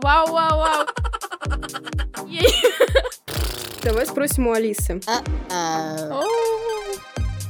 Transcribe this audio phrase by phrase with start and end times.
[0.00, 0.86] Вау, вау, вау.
[3.82, 5.02] Давай спросим у Алисы.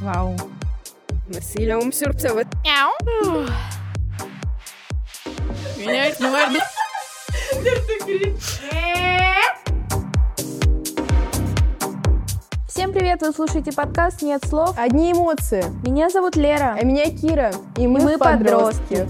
[0.00, 0.36] Вау.
[1.28, 2.38] Насилием сюрпризов.
[5.78, 6.62] Меня это наверное...
[12.66, 14.76] Всем привет, вы слушаете подкаст «Нет слов».
[14.76, 15.64] Одни эмоции.
[15.86, 16.76] Меня зовут Лера.
[16.76, 17.52] А меня Кира.
[17.76, 19.06] И мы, мы подростки.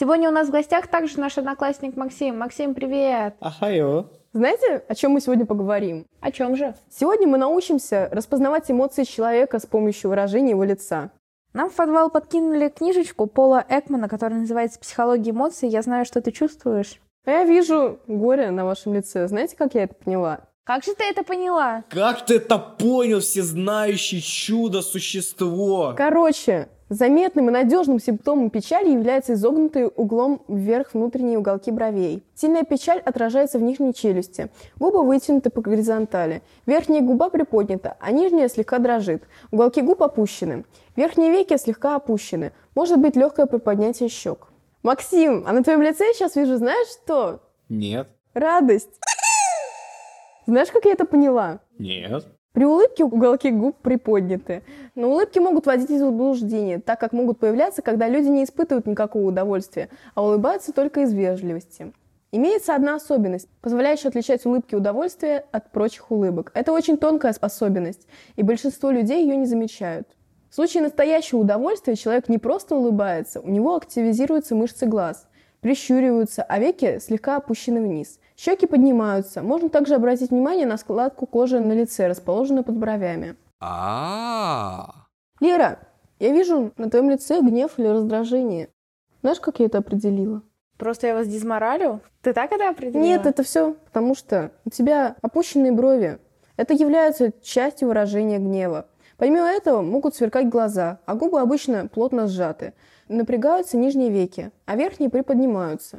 [0.00, 2.38] Сегодня у нас в гостях также наш одноклассник Максим.
[2.38, 3.34] Максим, привет!
[3.38, 4.06] Ахайо.
[4.32, 6.06] Знаете, о чем мы сегодня поговорим?
[6.22, 6.74] О чем же?
[6.88, 11.10] Сегодня мы научимся распознавать эмоции человека с помощью выражения его лица.
[11.52, 15.68] Нам в подвал подкинули книжечку Пола Экмана, которая называется «Психология эмоций».
[15.68, 16.98] Я знаю, что ты чувствуешь.
[17.26, 19.28] А я вижу горе на вашем лице.
[19.28, 20.40] Знаете, как я это поняла?
[20.70, 21.82] Как же ты это поняла?
[21.88, 25.94] Как ты это понял, всезнающий чудо-существо?
[25.96, 32.22] Короче, заметным и надежным симптомом печали является изогнутый углом вверх внутренние уголки бровей.
[32.36, 34.48] Сильная печаль отражается в нижней челюсти.
[34.78, 36.40] Губы вытянуты по горизонтали.
[36.66, 39.24] Верхняя губа приподнята, а нижняя слегка дрожит.
[39.50, 40.64] Уголки губ опущены.
[40.94, 42.52] Верхние веки слегка опущены.
[42.76, 44.46] Может быть легкое приподнятие щек.
[44.84, 47.40] Максим, а на твоем лице я сейчас вижу, знаешь что?
[47.68, 48.06] Нет.
[48.34, 49.00] Радость.
[50.50, 51.60] Знаешь, как я это поняла?
[51.78, 52.26] Нет.
[52.52, 54.64] При улыбке уголки губ приподняты.
[54.96, 59.28] Но улыбки могут вводить в заблуждение, так как могут появляться, когда люди не испытывают никакого
[59.28, 61.92] удовольствия, а улыбаются только из вежливости.
[62.32, 66.50] Имеется одна особенность, позволяющая отличать улыбки удовольствия от прочих улыбок.
[66.54, 70.08] Это очень тонкая особенность, и большинство людей ее не замечают.
[70.50, 75.28] В случае настоящего удовольствия человек не просто улыбается, у него активизируются мышцы глаз,
[75.60, 78.18] прищуриваются, а веки слегка опущены вниз.
[78.36, 79.42] Щеки поднимаются.
[79.42, 83.36] Можно также обратить внимание на складку кожи на лице, расположенную под бровями.
[83.60, 85.06] А.
[85.40, 85.78] Лера,
[86.18, 88.68] я вижу на твоем лице гнев или раздражение.
[89.22, 90.42] Знаешь, как я это определила?
[90.78, 92.00] Просто я вас дизморалю?
[92.22, 93.02] Ты так это определила?
[93.02, 96.18] Нет, это все потому, что у тебя опущенные брови.
[96.56, 98.86] Это является частью выражения гнева.
[99.20, 102.72] Помимо этого могут сверкать глаза, а губы обычно плотно сжаты.
[103.06, 105.98] Напрягаются нижние веки, а верхние приподнимаются.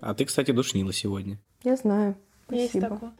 [0.00, 1.38] А ты, кстати, душнила сегодня.
[1.62, 2.16] Я знаю.
[2.50, 2.88] Есть Спасибо.
[2.88, 3.12] такое.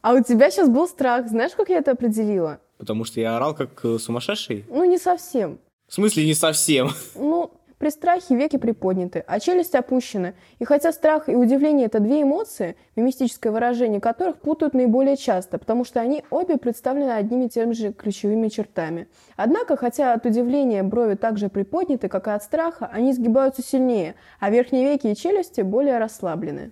[0.00, 1.26] А у тебя сейчас был страх.
[1.28, 2.60] Знаешь, как я это определила?
[2.78, 4.64] Потому что я орал как э, сумасшедший?
[4.68, 5.58] Ну, не совсем.
[5.88, 6.92] В смысле, не совсем.
[7.16, 7.50] Ну,
[7.82, 10.34] при страхе веки приподняты, а челюсть опущена.
[10.60, 15.84] И хотя страх и удивление– это две эмоции, мимистическое выражение которых путают наиболее часто, потому
[15.84, 19.08] что они обе представлены одними и теми же ключевыми чертами.
[19.34, 24.50] Однако, хотя от удивления брови также приподняты, как и от страха, они сгибаются сильнее, а
[24.50, 26.70] верхние веки и челюсти более расслаблены.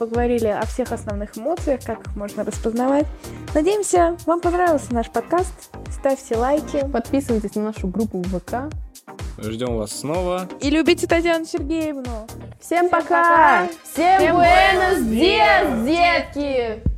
[0.00, 3.06] поговорили о всех основных эмоциях, как их можно распознавать.
[3.54, 5.52] Надеемся, вам понравился наш подкаст.
[5.90, 6.88] Ставьте лайки.
[6.90, 8.72] Подписывайтесь на нашу группу в ВК.
[9.38, 10.48] Ждем вас снова.
[10.60, 12.26] И любите Татьяну Сергеевну.
[12.60, 13.08] Всем, Всем пока.
[13.08, 13.68] пока.
[13.92, 16.89] Всем, Всем буэнос диас, детки.